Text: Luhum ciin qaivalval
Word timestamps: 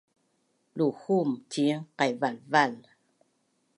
Luhum 0.77 1.29
ciin 1.51 1.81
qaivalval 1.97 2.73